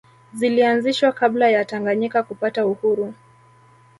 Zilianzishwa 0.33 1.11
kabla 1.11 1.49
ya 1.49 1.65
Tanganyika 1.65 2.23
kupata 2.23 2.65
uhuru 2.65 3.13